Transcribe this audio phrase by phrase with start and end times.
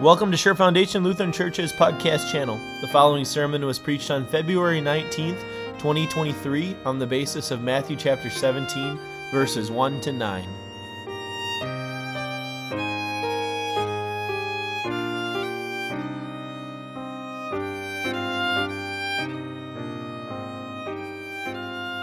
[0.00, 2.60] Welcome to Sure Foundation Lutheran Church's podcast channel.
[2.80, 5.40] The following sermon was preached on February 19th,
[5.78, 8.98] 2023, on the basis of Matthew chapter 17,
[9.30, 10.48] verses 1 to 9.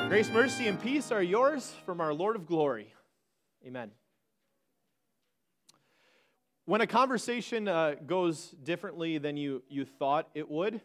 [0.07, 2.93] Grace, mercy, and peace are yours from our Lord of glory.
[3.67, 3.91] Amen.
[6.71, 10.79] When a conversation uh, goes differently than you, you thought it would,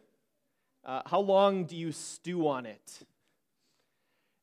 [0.85, 2.99] uh, how long do you stew on it?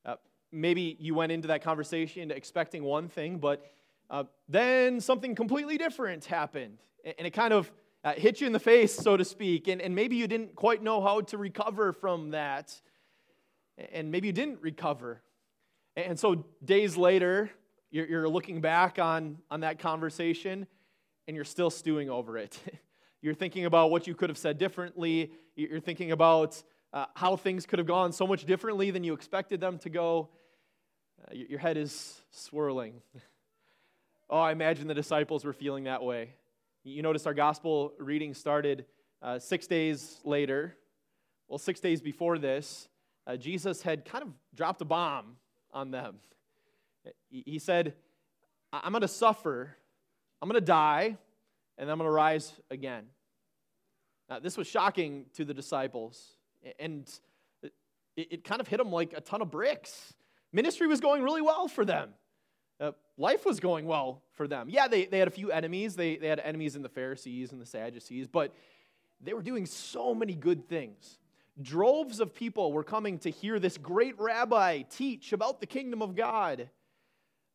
[0.05, 0.15] Uh,
[0.53, 3.69] maybe you went into that conversation expecting one thing, but
[4.09, 6.77] uh, then something completely different happened.
[7.03, 7.69] And it kind of
[8.05, 9.67] uh, hit you in the face, so to speak.
[9.67, 12.79] And, and maybe you didn't quite know how to recover from that.
[13.91, 15.21] And maybe you didn't recover.
[15.97, 17.49] And so days later,
[17.91, 20.67] you're, you're looking back on, on that conversation
[21.27, 22.57] and you're still stewing over it.
[23.21, 25.31] you're thinking about what you could have said differently.
[25.55, 26.61] You're thinking about
[26.91, 30.29] uh, how things could have gone so much differently than you expected them to go.
[31.21, 33.01] Uh, your head is swirling.
[34.29, 36.35] oh, I imagine the disciples were feeling that way.
[36.83, 38.85] You notice our gospel reading started
[39.21, 40.75] uh, six days later.
[41.47, 42.89] Well, six days before this,
[43.25, 45.37] uh, Jesus had kind of dropped a bomb
[45.71, 46.15] on them.
[47.29, 47.95] He said,
[48.71, 49.75] I'm going to suffer
[50.43, 51.15] I'm going to die,
[51.77, 53.05] and I'm going to rise again.
[54.29, 56.21] Now, this was shocking to the disciples,
[56.77, 57.09] and
[57.61, 57.71] it,
[58.17, 60.13] it kind of hit them like a ton of bricks.
[60.51, 62.09] Ministry was going really well for them.
[62.77, 64.67] Uh, life was going well for them.
[64.69, 65.95] Yeah, they, they had a few enemies.
[65.95, 68.53] They, they had enemies in the Pharisees and the Sadducees, but
[69.21, 71.19] they were doing so many good things.
[71.61, 76.17] Droves of people were coming to hear this great rabbi teach about the kingdom of
[76.17, 76.69] God.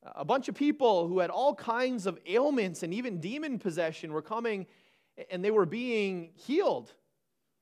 [0.03, 4.23] A bunch of people who had all kinds of ailments and even demon possession were
[4.23, 4.67] coming
[5.31, 6.93] and they were being healed.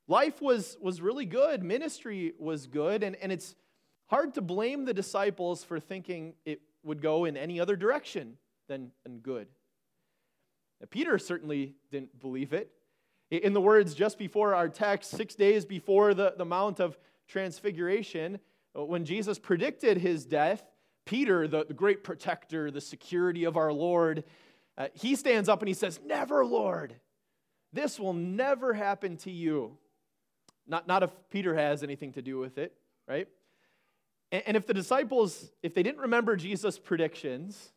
[0.09, 3.55] Life was, was really good, ministry was good, and, and it's
[4.07, 8.37] hard to blame the disciples for thinking it would go in any other direction
[8.69, 9.49] than, than good.
[10.81, 12.71] Now, Peter certainly didn't believe it.
[13.31, 16.97] In the words just before our text, six days before the, the Mount of
[17.27, 18.39] Transfiguration,
[18.79, 20.63] uh, when Jesus predicted his death,
[21.07, 24.25] Peter, the, the great protector, the security of our Lord,
[24.77, 26.97] uh, he stands up and he says, Never, Lord.
[27.73, 29.77] This will never happen to you.
[30.67, 32.75] Not, not if Peter has anything to do with it,
[33.07, 33.29] right?
[34.33, 37.73] And, and if the disciples, if they didn't remember Jesus' predictions,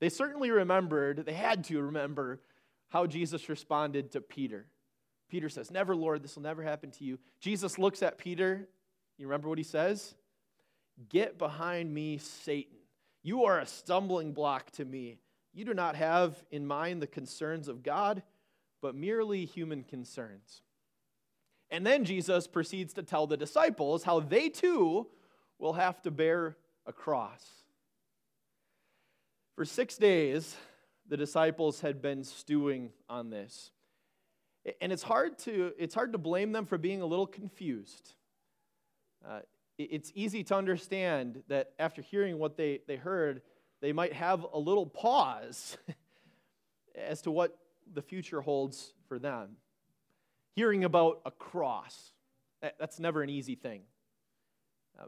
[0.00, 2.40] they certainly remembered, they had to remember
[2.88, 4.66] how Jesus responded to Peter.
[5.28, 7.18] Peter says, Never, Lord, this will never happen to you.
[7.40, 8.68] Jesus looks at Peter.
[9.18, 10.14] You remember what he says?
[11.08, 12.76] Get behind me, Satan.
[13.22, 15.18] You are a stumbling block to me.
[15.52, 18.22] You do not have in mind the concerns of God,
[18.80, 20.62] but merely human concerns.
[21.70, 25.06] And then Jesus proceeds to tell the disciples how they too
[25.58, 26.56] will have to bear
[26.86, 27.46] a cross.
[29.54, 30.56] For six days,
[31.08, 33.72] the disciples had been stewing on this.
[34.80, 38.14] And it's hard to, it's hard to blame them for being a little confused.
[39.26, 39.40] Uh,
[39.84, 43.42] it's easy to understand that after hearing what they, they heard,
[43.80, 45.76] they might have a little pause
[46.94, 47.56] as to what
[47.92, 49.56] the future holds for them.
[50.54, 52.12] Hearing about a cross,
[52.60, 53.82] that's never an easy thing.
[54.98, 55.06] Uh,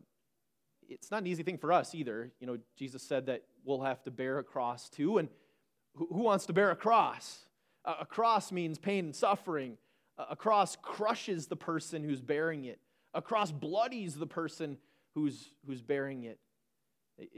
[0.89, 2.31] it's not an easy thing for us either.
[2.41, 5.19] You know, Jesus said that we'll have to bear a cross too.
[5.19, 5.29] And
[5.97, 7.47] who, who wants to bear a cross?
[7.85, 9.77] A, cross means pain and suffering.
[10.17, 12.79] A cross crushes the person who's bearing it.
[13.15, 14.79] A cross bloodies the person
[15.15, 16.39] who's, who's bearing it.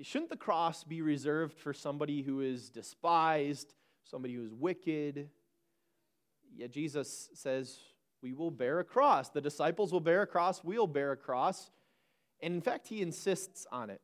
[0.02, 3.74] Shouldn't the cross be reserved for somebody who is despised,
[4.04, 5.28] somebody who is wicked?
[6.56, 7.76] Yet Jesus says,
[8.22, 9.30] We will bear a cross.
[9.30, 10.62] The disciples will bear a cross.
[10.62, 11.70] We'll bear a cross.
[12.40, 14.00] And in fact, he insists on it.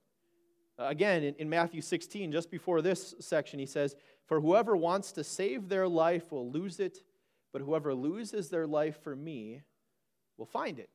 [0.78, 3.94] Uh, again, in, in Matthew 16, just before this section, he says,
[4.26, 6.98] For whoever wants to save their life will lose it,
[7.53, 9.62] but whoever loses their life for me
[10.36, 10.91] will find it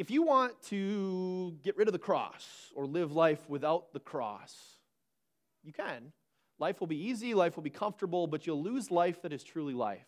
[0.00, 4.56] if you want to get rid of the cross or live life without the cross,
[5.62, 6.12] you can.
[6.58, 9.74] Life will be easy, life will be comfortable, but you'll lose life that is truly
[9.74, 10.06] life.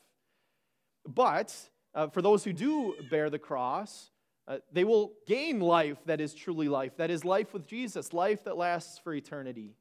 [1.07, 1.55] But
[1.95, 4.11] uh, for those who do bear the cross,
[4.49, 8.45] uh, they will gain life that is truly life, that is life with Jesus, life
[8.45, 9.77] that lasts for eternity.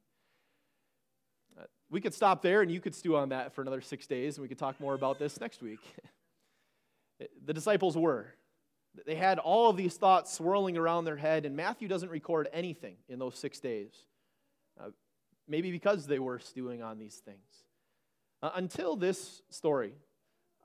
[1.58, 4.36] Uh, we could stop there and you could stew on that for another six days,
[4.36, 5.80] and we could talk more about this next week.
[7.46, 8.34] the disciples were.
[9.06, 12.96] They had all of these thoughts swirling around their head, and Matthew doesn't record anything
[13.08, 13.94] in those six days.
[14.80, 14.90] Uh,
[15.48, 17.64] maybe because they were stewing on these things.
[18.44, 19.94] Uh, until this story,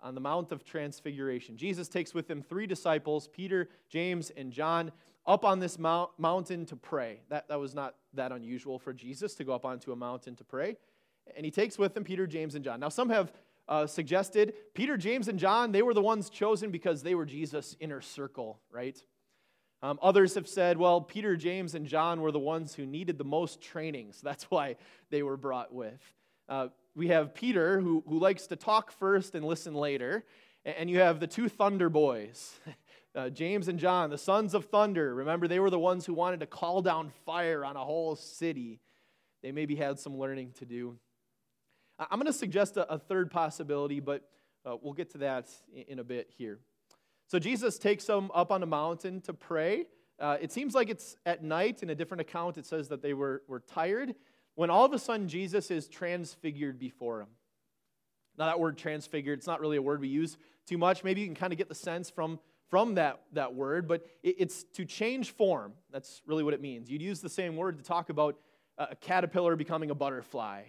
[0.03, 1.57] on the Mount of Transfiguration.
[1.57, 4.93] Jesus takes with him three disciples, Peter, James, and John,
[5.27, 7.21] up on this mount, mountain to pray.
[7.29, 10.45] That, that was not that unusual for Jesus to go up onto a mountain to
[10.45, 10.77] pray.
[11.37, 12.79] And he takes with him Peter, James, and John.
[12.79, 13.33] Now, some have
[13.69, 17.77] uh, suggested Peter, James, and John, they were the ones chosen because they were Jesus'
[17.81, 19.01] inner circle, right?
[19.83, 23.25] Um, others have said, well, Peter, James, and John were the ones who needed the
[23.25, 24.77] most training, so that's why
[25.11, 26.01] they were brought with.
[26.49, 30.25] Uh, we have Peter, who, who likes to talk first and listen later,
[30.65, 32.59] and you have the two Thunder boys,
[33.15, 35.15] uh, James and John, the sons of thunder.
[35.15, 38.81] Remember, they were the ones who wanted to call down fire on a whole city.
[39.43, 40.99] They maybe had some learning to do.
[41.99, 44.23] I'm going to suggest a, a, third possibility, but
[44.65, 46.59] uh, we'll get to that in, in, a bit here.
[47.27, 49.87] So Jesus takes them up on a mountain to pray.
[50.21, 51.83] Uh, it seems like it's at night.
[51.83, 54.15] In a different account, it says that they were, were tired.
[54.55, 57.29] When all of a sudden Jesus is transfigured before him.
[58.39, 61.03] Now, that word transfigured, it's not really a word we use too much.
[61.03, 62.39] Maybe you can kind of get the sense from,
[62.69, 65.73] from that, that word, but it, it's to change form.
[65.91, 66.91] That's really what it means.
[66.91, 68.37] You'd use the same word to talk about
[68.77, 70.65] a caterpillar becoming a butterfly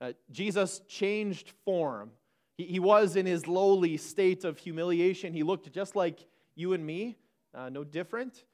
[0.00, 2.10] uh, Jesus changed form.
[2.56, 5.32] He, he, was in his lowly state of humiliation.
[5.32, 7.16] He looked just like you and me,
[7.54, 8.44] uh, no different.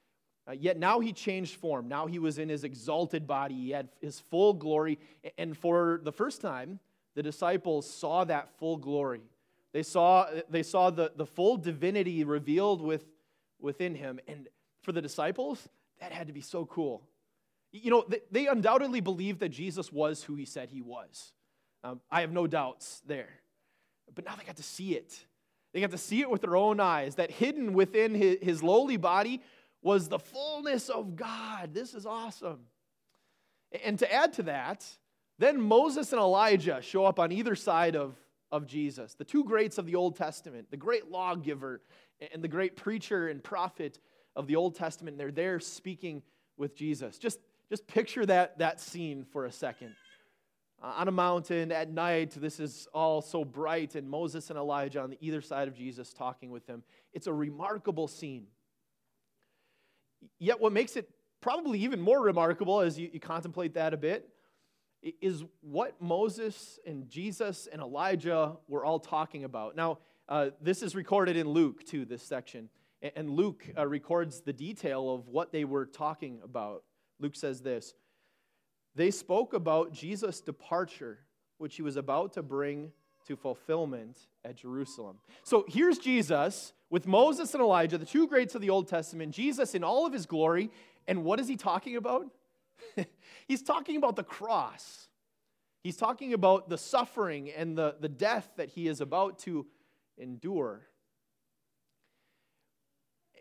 [0.47, 1.87] Uh, yet now he changed form.
[1.87, 3.55] Now he was in his exalted body.
[3.55, 4.99] He had his full glory.
[5.37, 6.79] And for the first time,
[7.15, 9.21] the disciples saw that full glory.
[9.73, 13.05] They saw, they saw the, the full divinity revealed with,
[13.59, 14.19] within him.
[14.27, 14.47] And
[14.81, 15.67] for the disciples,
[15.99, 17.03] that had to be so cool.
[17.71, 21.33] You know, they, they undoubtedly believed that Jesus was who he said he was.
[21.87, 23.29] Um, I have no doubts there.
[24.13, 25.17] But now they got to see it.
[25.73, 28.97] They got to see it with their own eyes that hidden within his, his lowly
[28.97, 29.41] body
[29.81, 31.73] was the fullness of God.
[31.73, 32.59] This is awesome.
[33.85, 34.85] And to add to that,
[35.39, 38.15] then Moses and Elijah show up on either side of,
[38.51, 41.81] of Jesus, the two greats of the Old Testament, the great lawgiver
[42.33, 43.99] and the great preacher and prophet
[44.35, 45.17] of the Old Testament.
[45.17, 46.23] They're there speaking
[46.57, 47.17] with Jesus.
[47.17, 47.39] Just,
[47.69, 49.95] just picture that, that scene for a second
[50.81, 52.31] uh, on a mountain at night.
[52.31, 56.13] This is all so bright, and Moses and Elijah on the either side of Jesus
[56.13, 56.83] talking with him.
[57.13, 58.47] It's a remarkable scene.
[60.39, 61.09] Yet, what makes it
[61.41, 64.29] probably even more remarkable as you, you contemplate that a bit
[65.21, 69.75] is what Moses and Jesus and Elijah were all talking about.
[69.75, 72.69] Now, uh, this is recorded in Luke, too, this section.
[73.15, 76.83] And Luke uh, records the detail of what they were talking about.
[77.19, 77.93] Luke says this
[78.97, 81.19] they spoke about Jesus' departure,
[81.59, 82.91] which he was about to bring
[83.27, 85.19] to fulfillment at Jerusalem.
[85.43, 89.75] So here's Jesus with Moses and Elijah, the two greats of the Old Testament, Jesus
[89.75, 90.71] in all of his glory.
[91.07, 92.25] And what is he talking about?
[93.47, 95.09] He's talking about the cross.
[95.83, 99.67] He's talking about the suffering and the, the death that he is about to
[100.17, 100.87] endure.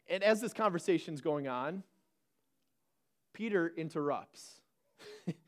[0.09, 1.83] And as this conversation is going on,
[3.33, 4.61] Peter interrupts.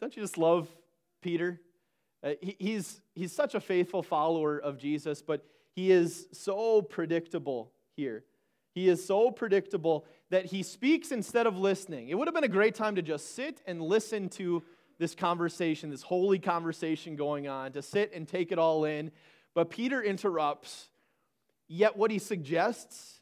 [0.00, 0.68] Don't you just love
[1.22, 1.60] Peter?
[2.22, 5.44] Uh, he, he's, he's such a faithful follower of Jesus, but
[5.74, 8.24] he is so predictable here.
[8.74, 12.08] He is so predictable that he speaks instead of listening.
[12.08, 14.62] It would have been a great time to just sit and listen to
[14.98, 19.12] this conversation, this holy conversation going on, to sit and take it all in.
[19.54, 20.88] But Peter interrupts,
[21.68, 23.20] yet what he suggests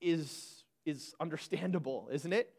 [0.00, 2.52] is, is understandable, isn't it?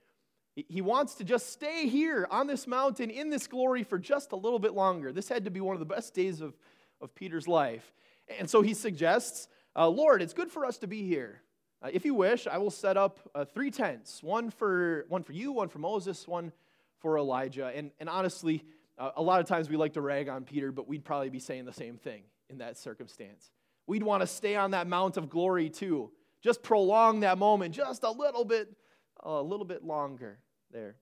[0.68, 4.36] He wants to just stay here on this mountain in this glory for just a
[4.36, 5.12] little bit longer.
[5.12, 6.56] This had to be one of the best days of,
[7.00, 7.94] of Peter's life.
[8.40, 11.44] And so he suggests, uh, Lord, it's good for us to be here.
[11.84, 15.34] Uh, if you wish, I will set up uh, three tents one for, one for
[15.34, 16.52] you, one for Moses, one
[16.98, 17.72] for Elijah.
[17.76, 18.66] And, and honestly,
[18.98, 21.40] uh, a lot of times we like to rag on Peter, but we'd probably be
[21.40, 23.52] saying the same thing in that circumstance.
[23.86, 26.10] We'd want to stay on that mount of glory too.
[26.42, 28.76] Just prolong that moment just a little bit,
[29.24, 30.40] a little bit longer
[30.72, 30.96] there.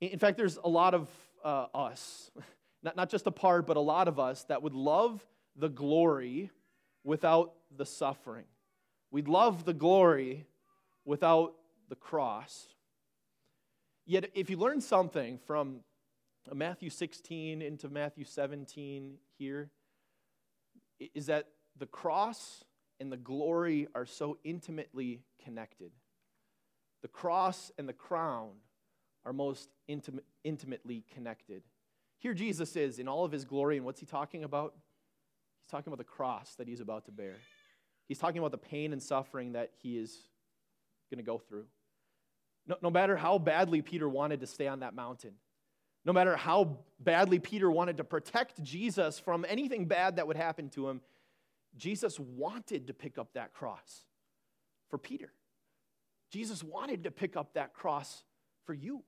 [0.00, 1.08] In fact, there's a lot of
[1.44, 2.30] uh, us,
[2.82, 5.24] not, not just a part, but a lot of us that would love
[5.56, 6.50] the glory
[7.04, 8.46] without the suffering.
[9.10, 10.46] We'd love the glory
[11.04, 11.54] without
[11.88, 12.68] the cross.
[14.06, 15.80] Yet, if you learn something from
[16.52, 19.70] Matthew 16 into Matthew 17 here,
[21.14, 21.48] is that
[21.78, 22.64] the cross
[23.00, 25.92] and the glory are so intimately connected.
[27.02, 28.50] The cross and the crown
[29.24, 31.62] are most intimate, intimately connected.
[32.18, 34.74] Here Jesus is in all of his glory, and what's he talking about?
[35.62, 37.34] He's talking about the cross that he's about to bear.
[38.08, 40.16] He's talking about the pain and suffering that he is
[41.10, 41.66] going to go through.
[42.66, 45.32] No, no matter how badly Peter wanted to stay on that mountain,
[46.04, 50.68] no matter how badly Peter wanted to protect Jesus from anything bad that would happen
[50.70, 51.00] to him,
[51.76, 54.04] Jesus wanted to pick up that cross
[54.88, 55.32] for Peter.
[56.32, 58.24] Jesus wanted to pick up that cross
[58.64, 59.02] for you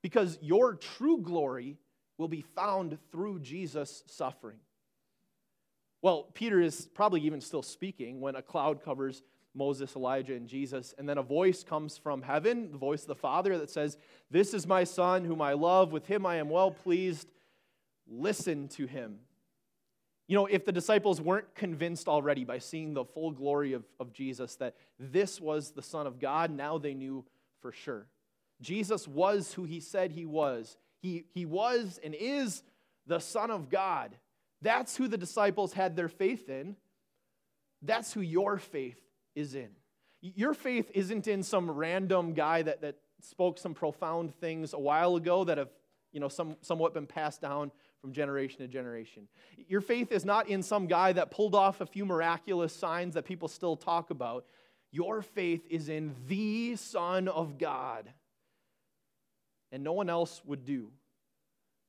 [0.00, 1.76] because your true glory
[2.18, 4.58] will be found through Jesus' suffering.
[6.02, 9.22] Well, Peter is probably even still speaking when a cloud covers
[9.54, 10.94] Moses, Elijah, and Jesus.
[10.98, 13.98] And then a voice comes from heaven, the voice of the Father, that says,
[14.30, 15.92] This is my Son whom I love.
[15.92, 17.28] With him I am well pleased.
[18.08, 19.18] Listen to him.
[20.32, 24.14] You know, if the disciples weren't convinced already by seeing the full glory of, of
[24.14, 27.26] Jesus that this was the Son of God, now they knew
[27.60, 28.06] for sure.
[28.62, 30.78] Jesus was who he said he was.
[31.02, 32.62] He, he was and is
[33.06, 34.16] the Son of God.
[34.62, 36.76] That's who the disciples had their faith in.
[37.82, 39.02] That's who your faith
[39.34, 39.68] is in.
[40.22, 45.14] Your faith isn't in some random guy that, that spoke some profound things a while
[45.16, 45.68] ago that have
[46.12, 49.28] you know, some, somewhat been passed down from generation to generation.
[49.68, 53.24] Your faith is not in some guy that pulled off a few miraculous signs that
[53.24, 54.44] people still talk about.
[54.90, 58.10] Your faith is in the Son of God.
[59.70, 60.90] And no one else would do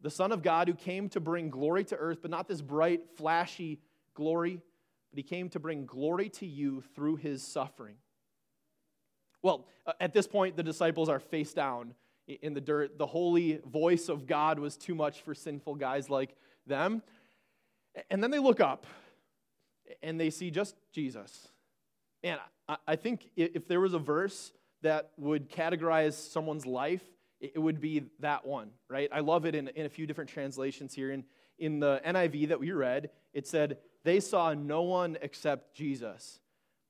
[0.04, 3.02] the Son of God who came to bring glory to earth, but not this bright,
[3.16, 3.80] flashy
[4.14, 4.62] glory,
[5.10, 7.96] but he came to bring glory to you through his suffering.
[9.42, 9.66] Well,
[10.02, 11.94] at this point, the disciples are face down
[12.28, 12.98] in the dirt.
[12.98, 17.02] The holy voice of God was too much for sinful guys like them.
[18.10, 18.86] And then they look up
[20.02, 21.50] and they see just Jesus.
[22.24, 22.40] And
[22.88, 27.04] I think if there was a verse that would categorize someone's life
[27.44, 29.10] it would be that one, right?
[29.12, 31.12] I love it in, in a few different translations here.
[31.12, 31.26] In,
[31.60, 36.40] in the NIV that we read, it said, They saw no one except Jesus.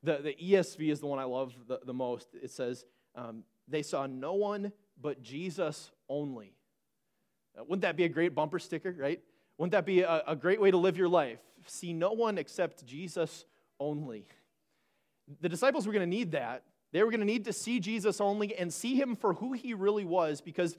[0.03, 2.27] The, the ESV is the one I love the, the most.
[2.39, 2.85] It says,
[3.15, 6.53] um, They saw no one but Jesus only.
[7.57, 9.21] Uh, wouldn't that be a great bumper sticker, right?
[9.57, 11.39] Wouldn't that be a, a great way to live your life?
[11.67, 13.45] See no one except Jesus
[13.79, 14.25] only.
[15.41, 18.21] The disciples were going to need that they were going to need to see Jesus
[18.21, 20.77] only and see him for who he really was because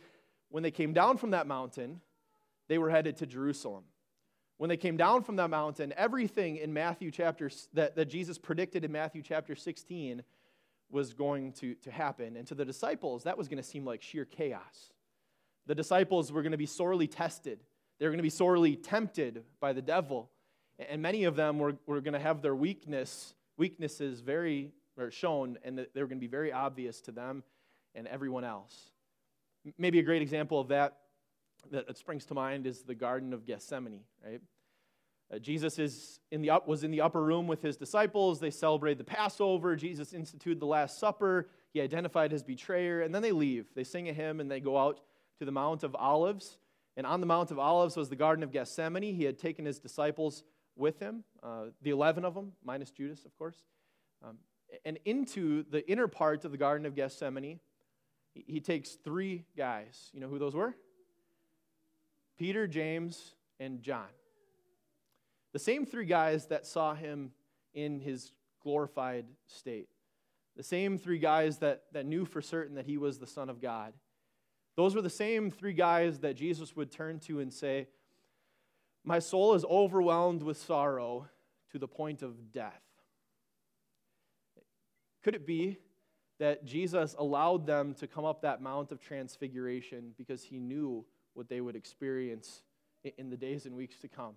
[0.48, 2.00] when they came down from that mountain,
[2.68, 3.82] they were headed to Jerusalem.
[4.56, 8.84] When they came down from that mountain, everything in Matthew chapter that, that Jesus predicted
[8.84, 10.22] in Matthew chapter 16
[10.94, 12.36] was going to, to happen.
[12.36, 14.92] And to the disciples, that was going to seem like sheer chaos.
[15.66, 17.58] The disciples were going to be sorely tested.
[17.98, 20.30] They were going to be sorely tempted by the devil.
[20.78, 25.58] And many of them were, were going to have their weakness, weaknesses very or shown,
[25.64, 27.42] and they were going to be very obvious to them
[27.96, 28.90] and everyone else.
[29.76, 30.98] Maybe a great example of that
[31.70, 34.40] that springs to mind is the Garden of Gethsemane, right?
[35.34, 38.38] Uh, Jesus is in the up, was in the upper room with his disciples.
[38.38, 39.74] They celebrate the Passover.
[39.74, 41.48] Jesus instituted the Last Supper.
[41.72, 43.66] He identified his betrayer, and then they leave.
[43.74, 45.00] They sing a hymn and they go out
[45.38, 46.58] to the Mount of Olives.
[46.96, 49.14] And on the Mount of Olives was the Garden of Gethsemane.
[49.14, 50.44] He had taken his disciples
[50.76, 53.56] with him, uh, the 11 of them, minus Judas, of course.
[54.24, 54.38] Um,
[54.84, 57.60] and into the inner part of the Garden of Gethsemane,
[58.34, 60.10] he takes three guys.
[60.12, 60.74] You know who those were?
[62.36, 64.08] Peter, James, and John.
[65.54, 67.30] The same three guys that saw him
[67.74, 69.88] in his glorified state.
[70.56, 73.62] The same three guys that, that knew for certain that he was the Son of
[73.62, 73.94] God.
[74.76, 77.86] Those were the same three guys that Jesus would turn to and say,
[79.04, 81.28] My soul is overwhelmed with sorrow
[81.70, 82.82] to the point of death.
[85.22, 85.78] Could it be
[86.40, 91.48] that Jesus allowed them to come up that Mount of Transfiguration because he knew what
[91.48, 92.64] they would experience
[93.18, 94.34] in the days and weeks to come?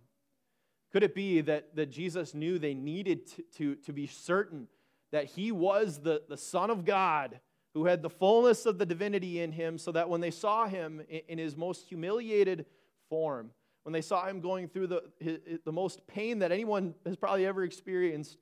[0.98, 4.68] Could it be that, that Jesus knew they needed to, to, to be certain
[5.12, 7.40] that he was the, the Son of God
[7.76, 11.04] who had the fullness of the divinity in him, so that when they saw him
[11.08, 12.66] in, in his most humiliated
[13.12, 13.52] form,
[13.84, 17.46] when they saw him going through the, his, the most pain that anyone has probably
[17.46, 18.40] ever experienced,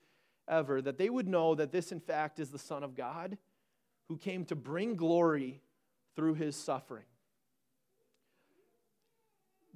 [0.47, 3.37] ever, that they would know that this, in fact, is the Son of God
[4.07, 5.59] who came to bring glory
[6.15, 7.03] through his suffering.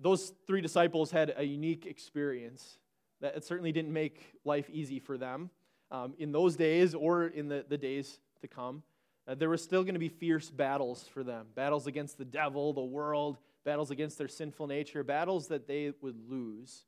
[0.01, 2.77] Those three disciples had a unique experience
[3.21, 5.49] that it certainly didn't make life easy for them
[5.91, 8.83] um, in those days or in the, the days to come.
[9.27, 12.73] Uh, there were still going to be fierce battles for them battles against the devil,
[12.73, 16.85] the world, battles against their sinful nature, battles that they would lose.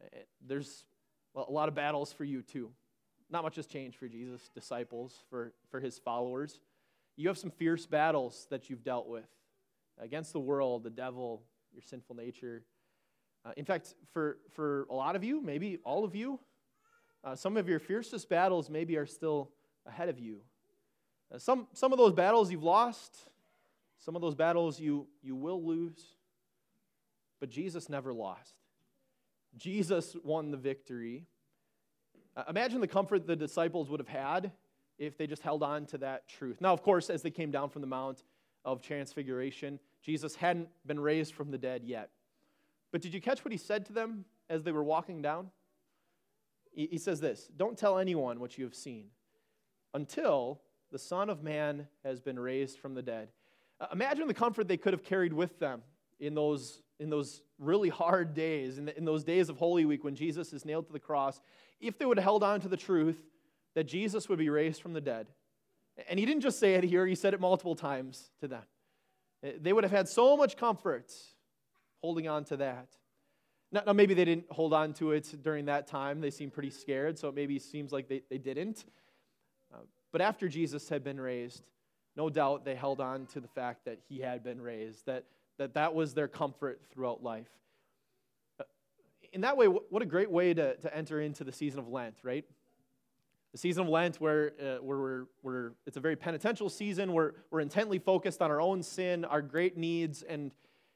[0.00, 0.84] Uh, there's
[1.34, 2.70] a lot of battles for you too.
[3.30, 6.60] Not much has changed for Jesus' disciples, for, for his followers.
[7.16, 9.28] You have some fierce battles that you've dealt with
[9.98, 12.64] against the world, the devil, your sinful nature.
[13.44, 16.38] Uh, in fact, for, for a lot of you, maybe all of you,
[17.24, 19.50] uh, some of your fiercest battles maybe are still
[19.86, 20.40] ahead of you.
[21.32, 23.16] Uh, some, some of those battles you've lost,
[23.98, 26.14] some of those battles you, you will lose,
[27.40, 28.54] but Jesus never lost.
[29.56, 31.26] Jesus won the victory,
[32.34, 34.52] Uh, imagine the comfort the disciples would have had
[34.98, 36.60] if they just held on to that truth.
[36.60, 38.24] Now, of course, as they came down from the Mount
[38.64, 42.10] of Transfiguration, Jesus hadn't been raised from the dead yet.
[42.90, 45.50] But did you catch what he said to them as they were walking down?
[46.74, 49.06] He, says this Don't tell anyone what you have seen
[49.94, 53.28] until the Son of Man has been raised from the dead.
[53.80, 55.82] Uh, imagine the comfort they could have carried with them
[56.20, 60.04] in those, in those really hard days, in, the, in those days of Holy Week
[60.04, 61.40] when Jesus is nailed to the cross,
[61.80, 63.20] if they would have held on to the truth
[63.74, 65.26] that Jesus would be raised from the dead.
[66.08, 68.62] And he didn't just say it here, he said it multiple times to them.
[69.44, 71.12] Uh, they would have had so much comfort
[72.00, 72.88] holding on to that.
[73.70, 76.20] Now, now, maybe they didn't hold on to it during that time.
[76.20, 78.84] They seemed pretty scared, so it maybe seems like they, they didn't.
[79.72, 79.78] Uh,
[80.10, 81.62] but after Jesus had been raised,
[82.14, 85.24] no doubt they held on to the fact that he had been raised, that
[85.58, 87.50] that, that was their comfort throughout life.
[88.58, 88.64] Uh,
[89.32, 92.16] in that way, what a great way to, to enter into the season of Lent,
[92.22, 92.44] right?
[93.52, 97.34] The season of Lent, where, uh, where we're, we're, it's a very penitential season, where
[97.50, 100.52] we're intently focused on our own sin, our great needs, and,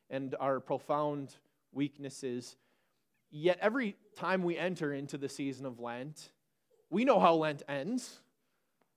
[0.09, 1.35] and our profound
[1.73, 2.57] weaknesses.
[3.31, 6.31] Yet every time we enter into the season of Lent,
[6.89, 8.21] we know how Lent ends.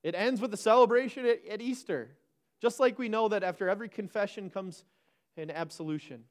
[0.04, 2.12] It ends with the celebration at, at Easter.
[2.62, 4.86] Just like we know that after every confession comes
[5.36, 6.24] an absolution.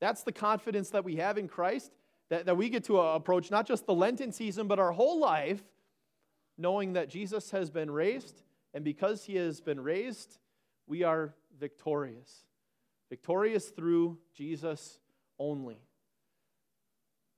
[0.00, 1.92] That's the confidence that we have in Christ,
[2.30, 5.62] that, that we get to approach not just the Lenten season, but our whole life,
[6.60, 8.42] knowing that Jesus has been raised,
[8.74, 10.38] and because he has been raised,
[10.86, 12.44] we are victorious.
[13.08, 14.98] Victorious through Jesus
[15.38, 15.78] only.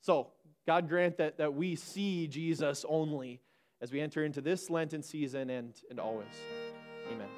[0.01, 0.33] So,
[0.67, 3.41] God grant that, that we see Jesus only
[3.81, 6.27] as we enter into this Lenten season and, and always.
[7.11, 7.29] Amen.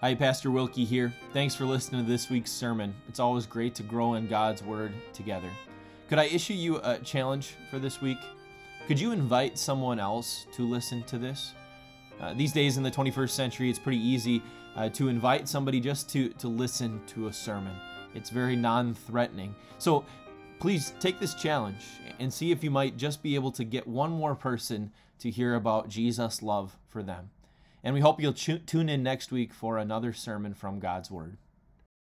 [0.00, 1.12] Hi, Pastor Wilkie here.
[1.32, 2.94] Thanks for listening to this week's sermon.
[3.08, 5.50] It's always great to grow in God's Word together.
[6.08, 8.18] Could I issue you a challenge for this week?
[8.86, 11.54] Could you invite someone else to listen to this?
[12.20, 14.42] Uh, these days in the 21st century, it's pretty easy
[14.76, 17.74] uh, to invite somebody just to, to listen to a sermon.
[18.14, 19.54] It's very non threatening.
[19.78, 20.04] So
[20.60, 21.82] please take this challenge
[22.18, 25.54] and see if you might just be able to get one more person to hear
[25.54, 27.30] about Jesus' love for them.
[27.82, 31.38] And we hope you'll tune in next week for another sermon from God's Word.